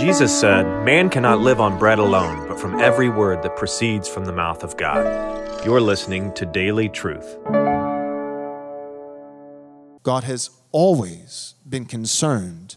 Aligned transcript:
Jesus 0.00 0.40
said, 0.40 0.62
Man 0.82 1.10
cannot 1.10 1.40
live 1.40 1.60
on 1.60 1.78
bread 1.78 1.98
alone, 1.98 2.48
but 2.48 2.58
from 2.58 2.80
every 2.80 3.10
word 3.10 3.42
that 3.42 3.54
proceeds 3.54 4.08
from 4.08 4.24
the 4.24 4.32
mouth 4.32 4.64
of 4.64 4.78
God. 4.78 5.62
You're 5.62 5.82
listening 5.82 6.32
to 6.36 6.46
Daily 6.46 6.88
Truth. 6.88 7.36
God 10.02 10.24
has 10.24 10.48
always 10.72 11.52
been 11.68 11.84
concerned 11.84 12.76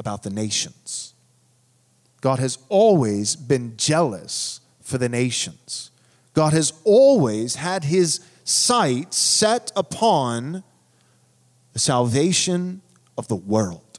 about 0.00 0.24
the 0.24 0.30
nations. 0.30 1.14
God 2.20 2.40
has 2.40 2.58
always 2.68 3.36
been 3.36 3.76
jealous 3.76 4.60
for 4.82 4.98
the 4.98 5.08
nations. 5.08 5.92
God 6.32 6.52
has 6.54 6.72
always 6.82 7.54
had 7.54 7.84
his 7.84 8.18
sight 8.42 9.14
set 9.14 9.70
upon 9.76 10.64
the 11.72 11.78
salvation 11.78 12.82
of 13.16 13.28
the 13.28 13.36
world. 13.36 13.93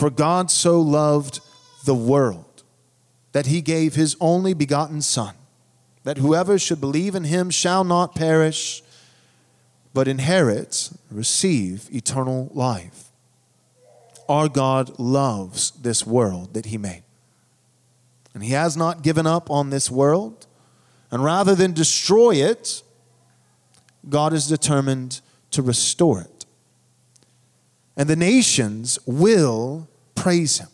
For 0.00 0.08
God 0.08 0.50
so 0.50 0.80
loved 0.80 1.40
the 1.84 1.94
world 1.94 2.62
that 3.32 3.44
he 3.44 3.60
gave 3.60 3.96
his 3.96 4.16
only 4.18 4.54
begotten 4.54 5.02
Son, 5.02 5.34
that 6.04 6.16
whoever 6.16 6.58
should 6.58 6.80
believe 6.80 7.14
in 7.14 7.24
him 7.24 7.50
shall 7.50 7.84
not 7.84 8.14
perish, 8.14 8.82
but 9.92 10.08
inherit, 10.08 10.90
receive 11.10 11.86
eternal 11.94 12.50
life. 12.54 13.10
Our 14.26 14.48
God 14.48 14.98
loves 14.98 15.72
this 15.72 16.06
world 16.06 16.54
that 16.54 16.64
he 16.64 16.78
made. 16.78 17.02
And 18.32 18.42
he 18.42 18.52
has 18.52 18.78
not 18.78 19.02
given 19.02 19.26
up 19.26 19.50
on 19.50 19.68
this 19.68 19.90
world. 19.90 20.46
And 21.10 21.22
rather 21.22 21.54
than 21.54 21.74
destroy 21.74 22.36
it, 22.36 22.82
God 24.08 24.32
is 24.32 24.46
determined 24.46 25.20
to 25.50 25.60
restore 25.60 26.22
it. 26.22 26.46
And 27.98 28.08
the 28.08 28.16
nations 28.16 28.98
will 29.04 29.88
praise 30.20 30.58
him 30.58 30.68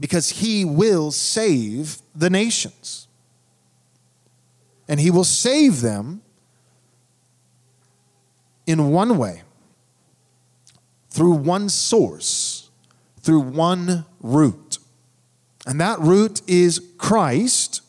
because 0.00 0.28
he 0.30 0.64
will 0.64 1.12
save 1.12 1.98
the 2.14 2.28
nations. 2.28 3.06
And 4.88 4.98
he 4.98 5.12
will 5.12 5.24
save 5.24 5.80
them 5.80 6.20
in 8.66 8.90
one 8.90 9.16
way 9.16 9.42
through 11.08 11.34
one 11.34 11.68
source, 11.68 12.68
through 13.20 13.40
one 13.40 14.04
root. 14.20 14.78
And 15.64 15.80
that 15.80 16.00
root 16.00 16.42
is 16.48 16.82
Christ. 16.98 17.80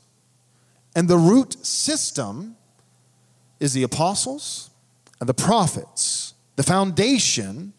And 0.96 1.08
the 1.08 1.18
root 1.18 1.66
system 1.66 2.56
is 3.60 3.74
the 3.74 3.82
apostles 3.82 4.70
and 5.20 5.28
the 5.28 5.34
prophets, 5.34 6.36
the 6.58 6.64
foundation 6.64 7.74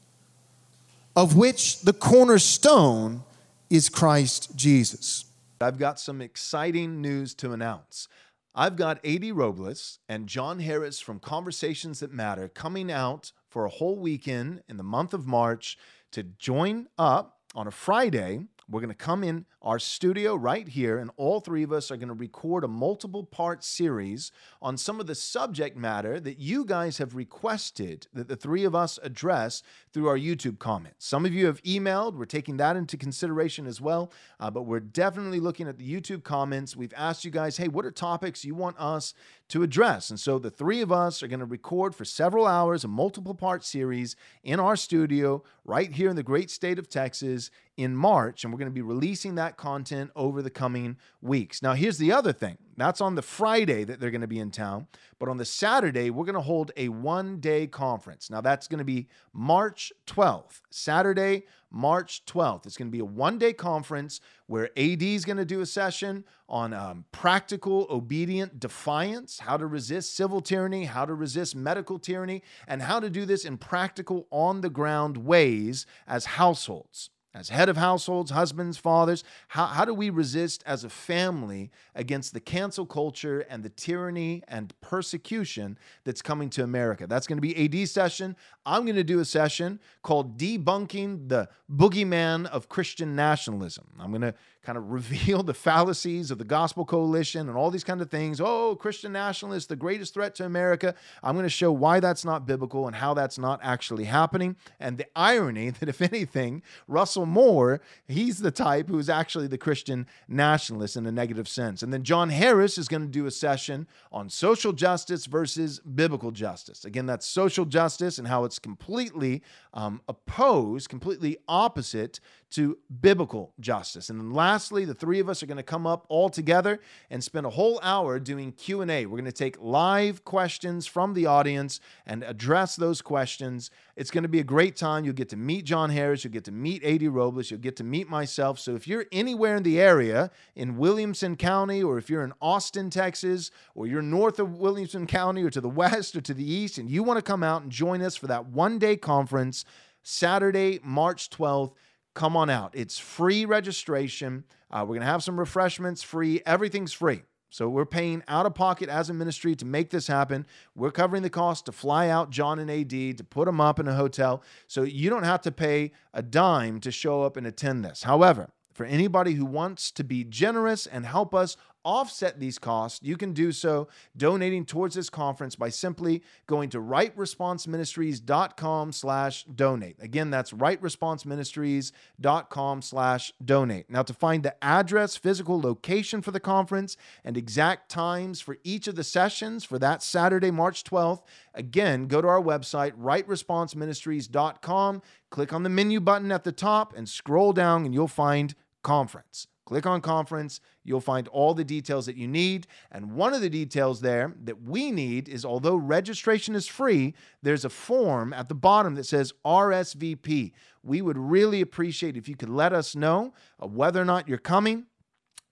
of 1.17 1.35
which 1.35 1.81
the 1.81 1.95
cornerstone 1.95 3.25
is 3.71 3.89
Christ 3.89 4.55
Jesus. 4.55 5.25
I've 5.61 5.79
got 5.79 5.99
some 5.99 6.21
exciting 6.21 7.01
news 7.01 7.35
to 7.37 7.53
announce. 7.53 8.07
I've 8.55 8.77
got 8.77 9.01
A.D. 9.03 9.33
Robles 9.33 9.99
and 10.11 10.27
John 10.27 10.61
Harris 10.61 11.01
from 11.01 11.19
Conversations 11.19 12.01
That 12.01 12.13
Matter 12.13 12.49
coming 12.49 12.93
out 12.93 13.33
for 13.49 13.65
a 13.65 13.71
whole 13.71 13.99
weekend 13.99 14.63
in 14.69 14.77
the 14.77 14.83
month 14.83 15.15
of 15.15 15.27
March 15.27 15.79
to 16.13 16.23
join 16.23 16.87
up 16.99 17.39
on 17.55 17.67
a 17.67 17.71
Friday 17.71 18.47
we're 18.69 18.81
going 18.81 18.89
to 18.89 18.95
come 18.95 19.23
in 19.23 19.47
our 19.63 19.79
studio 19.79 20.35
right 20.35 20.67
here, 20.67 20.99
and 20.99 21.11
all 21.17 21.41
three 21.41 21.63
of 21.63 21.73
us 21.73 21.91
are 21.91 21.97
going 21.97 22.09
to 22.09 22.15
record 22.15 22.65
a 22.65 22.69
multiple 22.69 23.25
part 23.25 23.63
series 23.63 24.33
on 24.61 24.77
some 24.77 25.01
of 25.01 25.07
the 25.07 25.15
subject 25.15 25.77
matter 25.77 26.19
that 26.21 26.39
you 26.39 26.65
guys 26.65 26.99
have 26.99 27.15
requested 27.15 28.07
that 28.13 28.29
the 28.29 28.37
three 28.37 28.65
of 28.65 28.75
us 28.75 28.99
address 29.03 29.63
through 29.93 30.09
our 30.09 30.19
YouTube 30.19 30.59
comments. 30.59 31.07
Some 31.07 31.25
of 31.25 31.33
you 31.33 31.47
have 31.47 31.63
emailed, 31.63 32.15
we're 32.15 32.25
taking 32.25 32.57
that 32.57 32.77
into 32.77 32.97
consideration 32.97 33.67
as 33.67 33.81
well, 33.81 34.13
uh, 34.41 34.51
but 34.51 34.63
we're 34.63 34.81
definitely 34.81 35.41
looking 35.41 35.69
at 35.69 35.79
the 35.79 35.89
YouTube 35.89 36.25
comments. 36.25 36.77
We've 36.77 36.95
asked 36.97 37.25
you 37.25 37.31
guys, 37.31 37.57
hey, 37.57 37.69
what 37.69 37.85
are 37.85 37.91
topics 37.91 38.45
you 38.45 38.55
want 38.55 38.77
us 38.79 39.15
to 39.49 39.63
address? 39.63 40.11
And 40.11 40.19
so 40.19 40.39
the 40.39 40.51
three 40.51 40.81
of 40.81 40.91
us 40.91 41.23
are 41.23 41.29
going 41.29 41.41
to 41.41 41.47
record 41.47 41.95
for 41.95 42.05
several 42.05 42.47
hours 42.47 42.85
a 42.85 42.89
multiple 42.89 43.35
part 43.35 43.65
series 43.65 44.17
in 44.43 44.59
our 44.59 44.77
studio 44.77 45.43
right 45.65 45.93
here 45.93 46.11
in 46.11 46.17
the 46.17 46.23
great 46.23 46.51
state 46.51 46.79
of 46.79 46.89
Texas 46.89 47.51
in 47.77 47.95
March, 47.95 48.43
and 48.43 48.53
we're 48.53 48.59
going 48.59 48.71
to 48.71 48.75
be 48.75 48.83
releasing 48.83 49.35
that 49.35 49.57
content 49.57 50.11
over 50.17 50.41
the 50.41 50.51
coming 50.51 50.97
weeks. 51.21 51.63
Now, 51.63 51.75
here's 51.75 51.99
the 51.99 52.13
other 52.13 52.33
thing 52.33 52.57
that's 52.79 53.01
on 53.01 53.15
the 53.15 53.23
Friday 53.23 53.85
that 53.85 54.01
they're 54.01 54.11
going 54.11 54.21
to 54.23 54.27
be 54.27 54.39
in 54.39 54.51
town, 54.51 54.87
but 55.19 55.29
on 55.29 55.37
the 55.37 55.45
Saturday, 55.45 56.11
we're 56.11 56.25
going 56.25 56.35
to 56.35 56.41
hold 56.41 56.73
a 56.77 56.89
one 56.89 57.39
day 57.39 57.67
conference. 57.67 58.31
Now, 58.31 58.41
that's 58.41 58.67
going 58.67 58.79
to 58.79 58.85
be 58.85 59.09
March 59.33 59.93
12th, 60.07 60.63
Saturday, 60.71 61.45
March 61.71 62.25
12th. 62.27 62.65
It's 62.65 62.77
going 62.79 62.89
to 62.89 62.93
be 62.93 63.01
a 63.01 63.05
one 63.05 63.39
day 63.39 63.53
conference 63.53 64.21
where 64.47 64.71
AD 64.79 65.03
is 65.03 65.27
going 65.27 65.37
to 65.37 65.45
do 65.45 65.61
a 65.61 65.67
session 65.67 66.25
on 66.49 66.73
um, 66.73 67.05
practical, 67.13 67.87
obedient 67.91 68.59
defiance, 68.59 69.41
how 69.41 69.59
to 69.59 69.67
resist 69.67 70.17
civil 70.17 70.41
tyranny, 70.41 70.85
how 70.85 71.05
to 71.05 71.15
resist 71.15 71.55
medical 71.55 71.99
tyranny, 71.99 72.43
and 72.67 72.81
how 72.81 73.01
to 73.01 73.11
do 73.11 73.27
this 73.27 73.45
in 73.45 73.59
practical, 73.59 74.27
on 74.31 74.63
the 74.63 74.71
ground 74.71 75.19
ways 75.19 75.85
as 76.07 76.25
households 76.25 77.11
as 77.37 77.51
head 77.51 77.69
of 77.69 77.77
households, 77.77 78.31
husbands, 78.31 78.79
fathers, 78.79 79.23
how, 79.49 79.67
how 79.67 79.85
do 79.85 79.93
we 79.93 80.09
resist 80.09 80.65
as 80.67 80.85
a 80.85 80.89
family 80.89 81.71
against 81.95 82.33
the 82.33 82.41
cancel 82.41 82.87
culture 82.87 83.41
and 83.51 83.63
the 83.63 83.69
tyranny 83.69 84.43
and 84.49 84.73
persecution 84.81 85.79
that's 86.05 86.23
coming 86.23 86.49
to 86.49 86.65
America? 86.65 87.07
That's 87.07 87.27
going 87.27 87.37
to 87.37 87.43
be 87.43 87.83
AD 87.83 87.89
session. 87.91 88.37
I'm 88.65 88.85
going 88.85 88.97
to 88.97 89.05
do 89.05 89.21
a 89.21 89.25
session 89.27 89.81
called 90.03 90.39
Debunking 90.39 91.29
the 91.29 91.51
Boogeyman 91.71 92.47
of 92.47 92.71
Christian 92.71 93.15
Nationalism. 93.15 93.87
I'm 94.01 94.11
going 94.11 94.23
to 94.23 94.35
kind 94.67 94.77
of 94.77 94.91
reveal 94.91 95.45
the 95.45 95.55
fallacies 95.55 96.33
of 96.33 96.39
the 96.39 96.45
Gospel 96.45 96.85
Coalition 96.85 97.49
and 97.49 97.57
all 97.57 97.71
these 97.71 97.85
kind 97.85 98.03
of 98.03 98.11
things. 98.11 98.41
Oh, 98.41 98.75
Christian 98.75 99.13
nationalists, 99.13 99.67
the 99.67 99.77
greatest 99.77 100.13
threat 100.13 100.35
to 100.35 100.45
America. 100.45 100.95
I'm 101.23 101.37
going 101.37 101.47
to 101.47 101.51
show 101.51 101.71
why 101.71 102.01
that's 102.01 102.25
not 102.25 102.47
biblical 102.47 102.89
and 102.89 102.97
how 102.97 103.15
that's 103.15 103.39
not 103.39 103.61
actually 103.63 104.05
happening. 104.05 104.57
And 104.81 104.99
the 104.99 105.07
irony 105.15 105.71
that, 105.81 105.89
if 105.89 106.03
anything, 106.03 106.63
Russell 106.89 107.27
Moore, 107.27 107.81
he's 108.09 108.41
the 108.41 108.51
type 108.51 108.89
who's 108.89 109.09
actually 109.09 109.47
the 109.47 109.57
Christian 109.57 110.07
nationalist 110.27 110.97
in 110.97 111.07
a 111.07 111.13
negative 111.13 111.47
sense. 111.47 111.83
And 111.83 111.93
then 111.93 112.03
John 112.03 112.31
Harris 112.31 112.77
is 112.77 112.89
going 112.89 113.03
to 113.03 113.09
do 113.09 113.27
a 113.27 113.31
session 113.31 113.87
on 114.11 114.29
social 114.29 114.73
justice 114.73 115.27
versus 115.27 115.79
biblical 115.79 116.33
justice. 116.33 116.85
Again, 116.85 117.07
that's 117.07 117.27
social 117.27 117.67
justice 117.67 118.19
and 118.19 118.27
how 118.27 118.45
it's 118.45 118.59
completely 118.59 119.43
um, 119.73 120.01
opposed, 120.09 120.89
completely 120.89 121.37
opposite 121.47 122.19
to 122.51 122.79
biblical 123.01 123.53
justice. 123.59 124.09
And 124.09 124.21
then 124.21 124.31
lastly, 124.31 124.85
the 124.85 124.95
three 124.95 125.19
of 125.19 125.29
us 125.29 125.43
are 125.43 125.47
going 125.47 125.57
to 125.57 125.63
come 125.63 125.87
up 125.87 126.07
all 126.09 126.29
together 126.29 126.81
and 127.11 127.23
spend 127.23 127.45
a 127.45 127.51
whole 127.51 127.81
hour 127.83 128.19
doing 128.21 128.53
Q&A. 128.53 129.07
We're 129.07 129.19
going 129.19 129.25
to 129.25 129.33
take 129.33 129.61
live 129.61 130.25
questions 130.25 130.87
from 130.87 131.15
the 131.15 131.27
audience 131.27 131.81
and 132.07 132.23
address 132.23 132.77
those 132.77 133.03
questions. 133.03 133.71
It's 133.97 134.11
going 134.11 134.23
to 134.23 134.29
be 134.29 134.39
a 134.39 134.45
great 134.45 134.77
time. 134.77 135.05
You'll 135.05 135.15
get 135.15 135.29
to 135.31 135.37
meet 135.37 135.65
John 135.65 135.91
Harris, 135.91 136.23
you'll 136.23 136.33
get 136.33 136.45
to 136.45 136.53
meet 136.53 136.83
A.D. 136.85 137.09
Robles, 137.09 137.51
you'll 137.51 137.61
get 137.61 137.77
to 137.77 137.85
meet 137.85 138.09
myself. 138.09 138.59
So 138.59 138.75
if 138.75 138.87
you're 138.87 139.07
anywhere 139.11 139.57
in 139.57 139.63
the 139.65 139.81
area 139.81 140.31
in 140.55 140.77
Williamson 140.77 141.37
County 141.37 141.83
or 141.83 141.99
if 141.99 142.09
you're 142.09 142.23
in 142.23 142.33
Austin, 142.41 142.91
Texas, 142.91 143.51
or 143.75 143.87
you're 143.87 144.03
north 144.03 144.39
of 144.39 144.59
Williamson 144.59 145.07
County 145.07 145.43
or 145.43 145.51
to 145.51 145.61
the 145.61 145.69
west 145.77 146.15
or 146.15 146.21
to 146.21 146.35
the 146.35 146.49
east 146.49 146.79
and 146.79 146.89
you 146.89 147.03
want 147.03 147.19
to 147.19 147.23
come 147.23 147.43
out 147.43 147.63
and 147.63 147.73
join 147.73 148.03
us 148.03 148.15
for 148.15 148.29
that 148.29 148.47
one-day 148.47 148.97
conference 148.97 149.65
Saturday, 150.09 150.79
March 150.85 151.31
12th, 151.31 151.73
come 152.17 152.37
on 152.37 152.51
out. 152.51 152.73
It's 152.75 152.99
free 152.99 153.45
registration. 153.45 154.45
Uh, 154.71 154.81
we're 154.81 154.97
going 154.97 155.01
to 155.01 155.07
have 155.07 155.23
some 155.23 155.39
refreshments 155.39 156.03
free. 156.03 156.43
Everything's 156.45 156.93
free. 156.93 157.23
So 157.51 157.69
we're 157.69 157.87
paying 157.87 158.25
out 158.27 158.45
of 158.45 158.55
pocket 158.55 158.89
as 158.89 159.09
a 159.09 159.15
ministry 159.15 159.55
to 159.55 159.65
make 159.65 159.91
this 159.91 160.09
happen. 160.09 160.47
We're 160.75 160.91
covering 160.91 161.23
the 161.23 161.31
cost 161.31 161.67
to 161.67 161.73
fly 161.73 162.09
out 162.09 162.31
John 162.31 162.59
and 162.59 162.71
AD 162.71 162.91
to 162.91 163.25
put 163.31 163.47
them 163.47 163.61
up 163.61 163.79
in 163.79 163.87
a 163.87 163.95
hotel. 163.95 164.43
So 164.67 164.83
you 164.83 165.09
don't 165.11 165.23
have 165.23 165.43
to 165.43 165.53
pay 165.53 165.93
a 166.13 166.23
dime 166.23 166.81
to 166.81 166.91
show 166.91 167.23
up 167.23 167.37
and 167.37 167.47
attend 167.47 167.85
this. 167.85 168.03
However, 168.03 168.51
for 168.75 168.85
anybody 168.85 169.35
who 169.35 169.47
wants 169.47 169.91
to 169.93 170.05
be 170.05 170.25
generous 170.25 170.87
and 170.87 171.07
help 171.07 171.35
us 171.35 171.57
offset 171.87 172.39
these 172.41 172.59
costs, 172.59 173.01
you 173.03 173.17
can 173.17 173.33
do 173.33 173.53
so 173.53 173.89
donating 174.17 174.67
towards 174.67 174.97
this 174.97 175.09
conference 175.09 175.55
by 175.55 175.69
simply 175.69 176.25
going 176.49 176.69
to 176.71 176.81
rightresponseministries.com 176.81 178.93
slash 178.93 179.45
donate. 179.45 179.95
Again, 180.01 180.31
that's 180.31 180.51
rightresponseministries.com 180.51 182.83
slash 182.83 183.33
donate. 183.45 183.89
Now, 183.89 184.03
to 184.03 184.13
find 184.13 184.43
the 184.43 184.65
address, 184.65 185.17
physical 185.17 185.61
location 185.61 186.23
for 186.23 186.33
the 186.33 186.41
conference, 186.41 186.97
and 187.25 187.37
exact 187.37 187.89
times 187.89 188.41
for 188.41 188.59
each 188.65 188.89
of 188.89 188.97
the 188.97 189.05
sessions 189.05 189.65
for 189.65 189.79
that 189.79 190.03
Saturday, 190.03 190.51
March 190.51 190.83
12th, 190.83 191.23
again, 191.55 192.09
go 192.09 192.21
to 192.21 192.27
our 192.27 192.43
website, 192.43 192.95
rightresponseministries.com, 193.01 195.03
click 195.31 195.53
on 195.53 195.63
the 195.63 195.69
menu 195.69 196.01
button 196.01 196.33
at 196.33 196.43
the 196.43 196.51
top, 196.51 196.97
and 196.97 197.09
scroll 197.09 197.53
down, 197.53 197.85
and 197.85 197.95
you'll 197.95 198.09
find 198.09 198.57
conference. 198.83 199.47
Click 199.67 199.85
on 199.85 200.01
conference. 200.01 200.61
You'll 200.85 201.01
find 201.01 201.27
all 201.29 201.53
the 201.53 201.65
details 201.65 202.07
that 202.07 202.17
you 202.17 202.29
need. 202.29 202.69
And 202.93 203.13
one 203.13 203.35
of 203.35 203.41
the 203.41 203.51
details 203.51 204.01
there 204.01 204.33
that 204.45 204.63
we 204.63 204.93
need 204.93 205.29
is 205.29 205.45
although 205.45 205.75
registration 205.75 206.55
is 206.55 206.69
free, 206.69 207.15
there's 207.43 207.65
a 207.65 207.69
form 207.69 208.33
at 208.33 208.49
the 208.49 208.55
bottom 208.55 208.95
that 208.95 209.07
says 209.07 209.33
RSVP. 209.45 210.53
We 210.85 211.03
would 211.03 211.19
really 211.19 211.61
appreciate 211.61 212.17
if 212.17 212.29
you 212.29 212.37
could 212.37 212.49
let 212.49 212.73
us 212.73 212.95
know 212.95 213.35
uh, 213.61 213.67
whether 213.67 214.01
or 214.01 214.05
not 214.05 214.29
you're 214.29 214.39
coming 214.39 214.87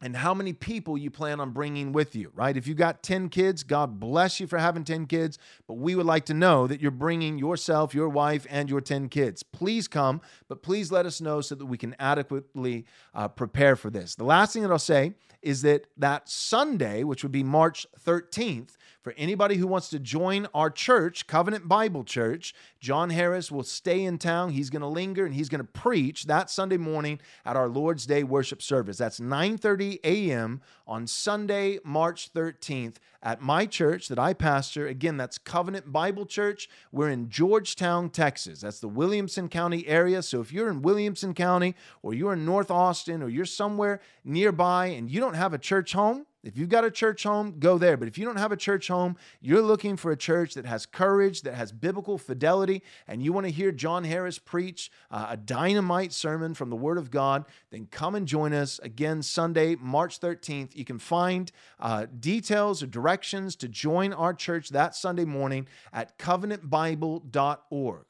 and 0.04 0.14
how 0.14 0.34
many 0.34 0.52
people 0.52 0.98
you 0.98 1.10
plan 1.10 1.40
on 1.40 1.52
bringing 1.52 1.90
with 1.90 2.14
you, 2.14 2.30
right? 2.34 2.58
If 2.58 2.66
you 2.66 2.74
got 2.74 3.02
10 3.02 3.30
kids, 3.30 3.62
God 3.62 3.98
bless 3.98 4.38
you 4.38 4.46
for 4.46 4.58
having 4.58 4.84
10 4.84 5.06
kids, 5.06 5.38
but 5.66 5.78
we 5.78 5.94
would 5.94 6.04
like 6.04 6.26
to 6.26 6.34
know 6.34 6.66
that 6.66 6.82
you're 6.82 6.90
bringing 6.90 7.38
yourself, 7.38 7.94
your 7.94 8.10
wife, 8.10 8.46
and 8.50 8.68
your 8.68 8.82
10 8.82 9.08
kids. 9.08 9.42
Please 9.42 9.88
come, 9.88 10.20
but 10.46 10.62
please 10.62 10.92
let 10.92 11.06
us 11.06 11.22
know 11.22 11.40
so 11.40 11.54
that 11.54 11.64
we 11.64 11.78
can 11.78 11.96
adequately 11.98 12.84
uh, 13.14 13.28
prepare 13.28 13.76
for 13.76 13.88
this. 13.88 14.14
The 14.14 14.24
last 14.24 14.52
thing 14.52 14.62
that 14.62 14.70
I'll 14.70 14.78
say 14.78 15.14
is 15.40 15.62
that 15.62 15.86
that 15.96 16.28
Sunday, 16.28 17.02
which 17.02 17.22
would 17.22 17.32
be 17.32 17.42
March 17.42 17.86
13th, 18.04 18.76
for 19.04 19.12
anybody 19.18 19.56
who 19.56 19.66
wants 19.66 19.90
to 19.90 19.98
join 19.98 20.48
our 20.54 20.70
church, 20.70 21.26
Covenant 21.26 21.68
Bible 21.68 22.04
Church, 22.04 22.54
John 22.80 23.10
Harris 23.10 23.52
will 23.52 23.62
stay 23.62 24.02
in 24.02 24.16
town. 24.16 24.48
He's 24.48 24.70
going 24.70 24.80
to 24.80 24.88
linger 24.88 25.26
and 25.26 25.34
he's 25.34 25.50
going 25.50 25.60
to 25.60 25.64
preach 25.64 26.24
that 26.24 26.48
Sunday 26.48 26.78
morning 26.78 27.20
at 27.44 27.54
our 27.54 27.68
Lord's 27.68 28.06
Day 28.06 28.24
worship 28.24 28.62
service. 28.62 28.96
That's 28.96 29.20
9:30 29.20 29.93
a.m. 30.02 30.60
on 30.86 31.06
Sunday, 31.06 31.78
March 31.84 32.32
13th 32.32 32.96
at 33.22 33.40
my 33.40 33.66
church 33.66 34.08
that 34.08 34.18
I 34.18 34.34
pastor. 34.34 34.86
Again, 34.86 35.16
that's 35.16 35.38
Covenant 35.38 35.92
Bible 35.92 36.26
Church. 36.26 36.68
We're 36.92 37.10
in 37.10 37.30
Georgetown, 37.30 38.10
Texas. 38.10 38.60
That's 38.60 38.80
the 38.80 38.88
Williamson 38.88 39.48
County 39.48 39.86
area. 39.86 40.22
So 40.22 40.40
if 40.40 40.52
you're 40.52 40.68
in 40.68 40.82
Williamson 40.82 41.34
County 41.34 41.74
or 42.02 42.14
you're 42.14 42.34
in 42.34 42.44
North 42.44 42.70
Austin 42.70 43.22
or 43.22 43.28
you're 43.28 43.44
somewhere 43.44 44.00
nearby 44.24 44.86
and 44.86 45.10
you 45.10 45.20
don't 45.20 45.34
have 45.34 45.54
a 45.54 45.58
church 45.58 45.92
home, 45.92 46.26
if 46.44 46.58
you've 46.58 46.68
got 46.68 46.84
a 46.84 46.90
church 46.90 47.22
home, 47.22 47.56
go 47.58 47.78
there. 47.78 47.96
But 47.96 48.06
if 48.06 48.18
you 48.18 48.24
don't 48.26 48.36
have 48.36 48.52
a 48.52 48.56
church 48.56 48.88
home, 48.88 49.16
you're 49.40 49.62
looking 49.62 49.96
for 49.96 50.12
a 50.12 50.16
church 50.16 50.54
that 50.54 50.66
has 50.66 50.84
courage, 50.84 51.42
that 51.42 51.54
has 51.54 51.72
biblical 51.72 52.18
fidelity, 52.18 52.82
and 53.08 53.22
you 53.22 53.32
want 53.32 53.46
to 53.46 53.52
hear 53.52 53.72
John 53.72 54.04
Harris 54.04 54.38
preach 54.38 54.90
uh, 55.10 55.28
a 55.30 55.36
dynamite 55.36 56.12
sermon 56.12 56.52
from 56.52 56.68
the 56.70 56.76
Word 56.76 56.98
of 56.98 57.10
God, 57.10 57.46
then 57.70 57.88
come 57.90 58.14
and 58.14 58.28
join 58.28 58.52
us 58.52 58.78
again 58.80 59.22
Sunday, 59.22 59.76
March 59.76 60.20
13th. 60.20 60.76
You 60.76 60.84
can 60.84 60.98
find 60.98 61.50
uh, 61.80 62.06
details 62.20 62.82
or 62.82 62.86
directions 62.86 63.56
to 63.56 63.68
join 63.68 64.12
our 64.12 64.34
church 64.34 64.68
that 64.70 64.94
Sunday 64.94 65.24
morning 65.24 65.66
at 65.92 66.18
covenantbible.org 66.18 68.04